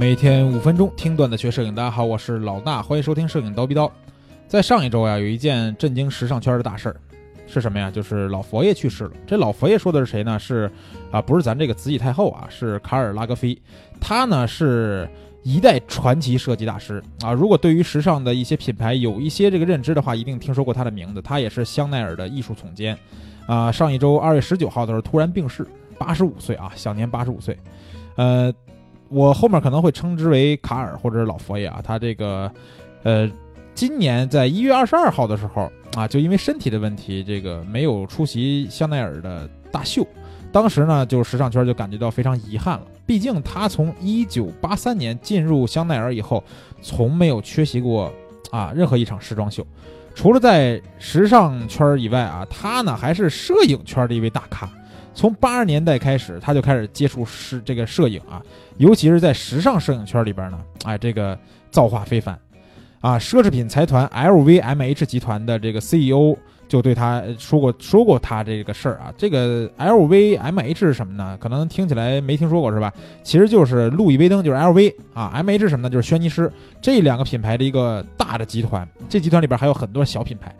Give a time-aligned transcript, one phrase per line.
[0.00, 3.92] 每天五分钟听段子学摄影，大家好，我是老大，欢迎收听摄影刀逼刀。
[4.48, 6.96] 在上一周呀，有一件震惊时尚圈的大事儿，
[7.46, 7.90] 是什么呀？
[7.90, 9.10] 就是老佛爷去世了。
[9.26, 10.38] 这老佛爷说的是谁呢？
[10.38, 10.72] 是
[11.10, 13.54] 啊，不是咱这个慈禧太后啊，是卡尔拉格菲。
[14.00, 15.06] 他呢是
[15.42, 17.30] 一代传奇设计大师啊。
[17.34, 21.20] 如果对于时尚的一些品牌有一些这个认知的话，一定听说过他的名字。
[21.20, 22.96] 他也是香奈儿的艺术总监
[23.46, 23.70] 啊。
[23.70, 25.66] 上一周二月十九号的时候突然病逝，
[25.98, 27.54] 八十五岁啊，享年八十五岁。
[28.16, 28.50] 呃。
[29.10, 32.50] 我后面可能会称之为卡尔或者老佛爷啊，他这个，
[33.02, 33.28] 呃，
[33.74, 40.06] 今年在一月二十二号的时候啊，就因为身体的问题，这个没有出席香奈儿的大秀。
[40.52, 46.42] 当时呢，就时尚圈就感觉到非常遗憾了，毕竟他从一九八三年进入香奈儿以后，
[46.80, 48.12] 从没有缺席过
[48.52, 49.66] 啊任何一场时装秀，
[50.14, 54.68] 除了在时尚圈以外啊，他呢还是摄影圈的一位大咖。
[55.12, 58.42] 从八十年代开始，他就开始接触是这个摄影啊，
[58.78, 61.38] 尤其是在时尚摄影圈里边呢，哎，这个
[61.70, 62.38] 造化非凡，
[63.00, 66.36] 啊，奢侈品财团 LVMH 集团的这个 CEO
[66.68, 71.36] 就对他说过说过他这个事儿啊，这个 LVMH 是什么呢？
[71.40, 72.92] 可能听起来没听说过是吧？
[73.24, 75.90] 其实就是路易威登，就是 LV 啊，MH 什么呢？
[75.90, 80.54] 就是轩尼诗这两个品牌的一个大的集团，这集团里边还有很多小品牌。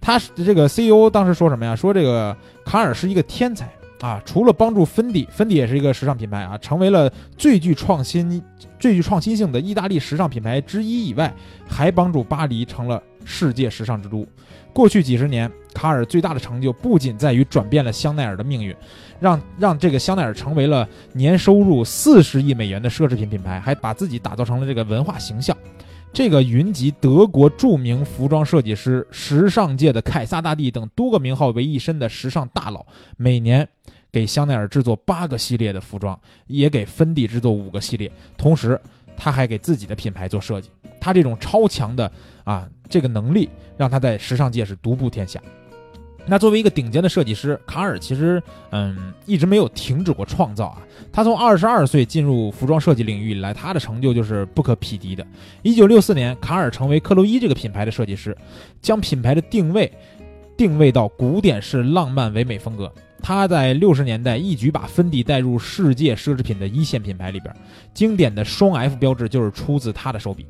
[0.00, 1.76] 他这个 CEO 当时说什么呀？
[1.76, 3.72] 说这个卡尔是一个天才。
[4.02, 7.08] 啊，除了帮助芬迪，芬迪也是一个时尚品牌啊，成为了
[7.38, 8.42] 最具创新、
[8.76, 11.32] 最具创新性的意大利时尚品牌之一以外，
[11.68, 14.26] 还帮助巴黎成了世界时尚之都。
[14.72, 18.74] 过去几十年，卡尔最大的成就不仅在于转变了香奈儿的命运，
[19.20, 25.56] 让让这个香奈儿成为了年收入四十亿美元的奢侈品品牌，还把自己打造成了这个文化形象。
[26.12, 32.84] 这个云集德国著名服装设计师、时尚界的凯撒大帝等多个名号为一身的时尚大佬，
[33.16, 33.66] 每年
[34.12, 38.12] 给香奈儿制作八个系列的服装，也给芬迪制作五个系列。
[38.36, 38.78] 同时，
[39.16, 40.70] 他还给自己的品牌做设计。
[41.00, 42.12] 他这种超强的
[42.44, 45.40] 啊这个能力，让他在时尚界是独步天下。
[46.24, 48.40] 那作为一个顶尖的设计师，卡尔其实
[48.70, 50.86] 嗯一直没有停止过创造啊。
[51.10, 55.26] 他从二十二岁进入服装设计领域以来，他的成就就是不可匹敌的。
[55.62, 58.36] 一九六四年，卡尔成为克洛伊这个品牌的设计师，
[58.80, 59.90] 将品牌的定位
[60.56, 62.92] 定位到古典式浪漫唯美风格。
[63.22, 67.54] 他在六十年代一举把芬迪带入世界奢侈品的一线品牌里边，
[67.94, 70.44] 经典的双 F 标志就是出自他的手笔。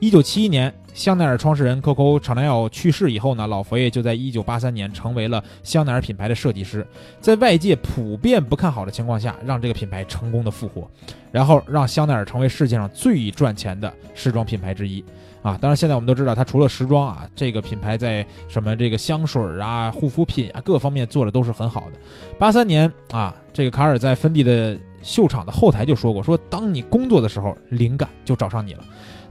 [0.00, 6.86] 一九七一年，香奈儿创始人 Coco Chanel 去世以后呢，老佛爷就在一九八三年成为了香奈儿品牌的设计师，
[7.20, 10.88] 在外界普遍不看好的情况下，让这个品牌成功的复活，
[11.30, 15.04] 然后让香奈儿成为世界上最赚钱的时装品牌之一。
[15.42, 21.98] 啊，当然现在我们都知道，它除了时装啊，这个品牌在什么这个香水啊、护肤品啊各方面做的都是很好的。
[22.38, 28.84] 八三年啊，这个卡尔在芬迪的秀场的后台就说过，说当你工作的时候，灵感就找上你了。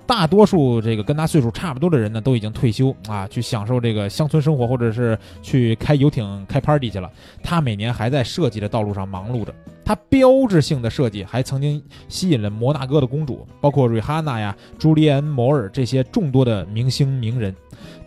[0.10, 7.08] 大多数这个跟他岁数差不多的人呢，都已经退休啊，去享受这个乡村生活，或者是去开游艇、开 party 去了。
[7.44, 9.54] 他每年还在设计的道路上忙碌着。
[9.86, 17.56] 他标志性的设计还曾经吸引了摩纳哥的公主，包括瑞哈娜呀、朱莉安·摩尔这些众多的明星名人。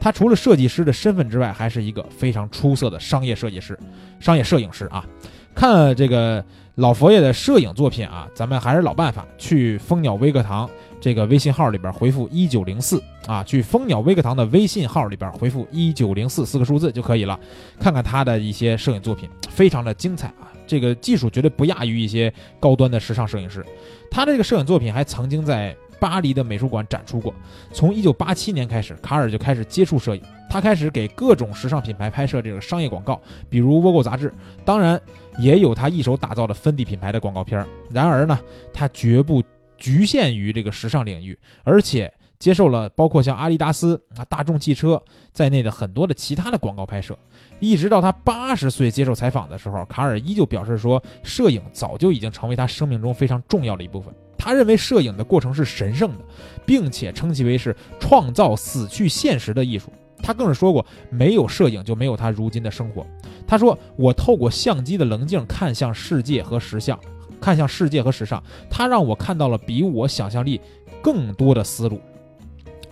[0.01, 3.79] 他除了设计师的身份之外，还是一个非常出色的商业设计师、
[4.19, 5.07] 商业摄影师啊。
[5.55, 6.45] 看这个
[6.77, 10.69] 老佛爷的摄影作品啊，咱们还是老办法，去蜂鸟微课堂。
[10.99, 17.39] 这个微信号里边回复一九零四啊，去蜂鸟微课堂的微信号里边回复一九零四四个数字就可以了，
[17.79, 23.63] 看看他的一些摄影作品，非常的精彩啊，这个技术绝对不亚于一些高端的时尚摄影师。
[24.11, 27.33] 他的这个摄影作品还曾经在巴黎的美术馆展出过。
[27.73, 35.01] 从一九八七年开始，卡尔就开始接触摄影，他开始给各种时尚品牌拍摄这个商业广告，比如《VOGUE》杂志，当然
[35.39, 37.65] 也有他一手打造的芬迪品牌的广告片。
[37.89, 38.37] 然而呢，
[38.75, 39.41] 他绝不。
[39.79, 45.03] 局限于这个时尚领域，而且接受了包括像阿迪达斯啊、大众汽车
[45.33, 47.19] 在内的很多的其他的广告拍摄。
[47.59, 54.15] 一直到他八十岁接受采访的时候，卡尔依旧表示说，摄影早就已经成为他生命中非常重要的一部分。
[54.45, 56.25] 他认为摄影的过程是神圣的，
[56.67, 59.93] 并且称其为是创造死去现实的艺术。
[60.21, 63.07] 他更是说过，没有摄影就没有他如今的生活。
[63.47, 66.99] 他说：“我透过相机的棱镜看向世界和时尚。”
[67.41, 70.61] 看向世界和时尚，他让我看到了比我想象力
[71.01, 72.01] 更多的思路。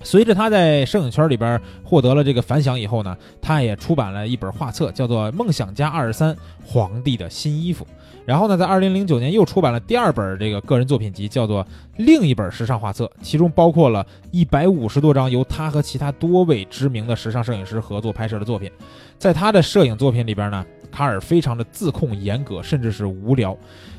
[0.02, 7.84] 随着他在摄影圈里边获得了这个反响以后呢，他也出版了一本画册，叫做《梦想家二十三：皇帝的新衣服》。
[8.24, 11.64] 然后呢，在二零零九年又出版了第二本这个个人作品集，叫做
[11.96, 18.70] 《另一本时尚画册》，其中包括了一百五十多张由他和其他多位知名的时尚摄影师合作拍摄的作品。
[19.18, 23.56] 在他的摄影作品里边呢，卡尔非常的自控、严格，甚至是无聊。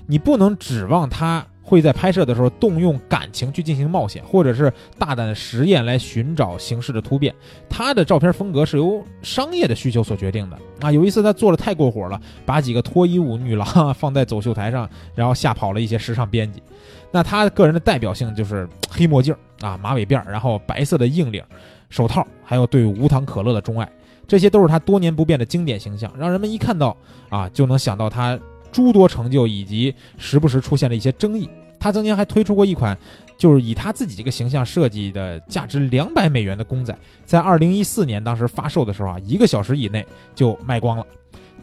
[0.08, 1.46] 你不能指望他。
[1.72, 4.70] 会在拍摄的时候动用感情去进行冒险，或者是
[5.00, 7.34] 大胆的实验来寻找形式的突变。
[7.70, 10.92] 他的照片风格是由商业的需求所决定的啊。
[10.92, 16.62] 有一次他做的太过火了，把几个脱衣舞女郎放在走秀台上，然后吓跑了一些时尚编辑。
[17.10, 21.42] 那他个人的代表性就是黑墨镜啊、马尾辫，然后白色的硬领
[21.90, 23.90] 手套，还有对无糖可乐的钟爱，
[24.28, 26.98] 这些都是他多年不变的经典形象，让人们一看到
[27.30, 28.38] 啊就能想到他
[28.72, 31.50] 诸多成就以及时不时出现的一些争议。
[31.80, 32.98] 他曾经还推出过一款，
[33.38, 36.96] 就是以他自己这个形象设计的价值两百美元的公仔，
[37.26, 41.06] 在二零一四年当时发售的时候啊，一个小时以内就卖光了。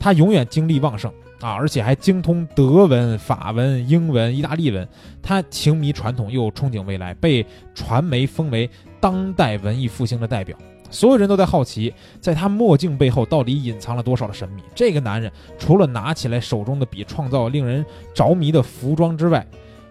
[0.00, 1.12] 他永远精力旺盛。
[1.40, 4.88] 啊，而且还精通德文、法文、英文、意大利文。
[5.22, 7.46] 他情迷传统又憧憬未来，被
[7.76, 8.68] 传媒封为
[8.98, 10.58] 当代文艺复兴的代表。
[10.90, 14.62] 所有人都在好奇，在他墨镜背后到底隐藏了多少的神秘。
[14.74, 19.46] 这个男人除了拿起来手中的笔创造令人着迷的服装之外，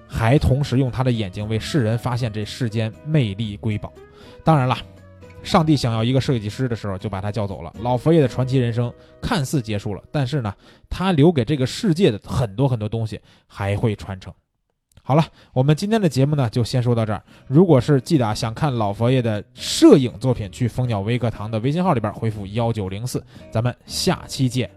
[0.08, 3.92] 还同时用他的眼睛为世人发现这世间魅力瑰宝。
[4.44, 4.78] 当然了。
[5.44, 7.74] 上帝想要一个设计师的时候，就把他叫走了。
[7.80, 8.92] 老佛爷的传奇人生
[9.22, 10.54] 看似结束了，但是呢，
[10.90, 14.34] 他留给这个世界的很多很多东西还会传承。
[15.08, 17.24] 好了，我们今天的节目呢，就先说到这儿。
[17.48, 24.70] 如果是记得想看老佛爷的摄影作品，去蜂鸟微课堂的微信号里边回复幺九零四，咱们下期见。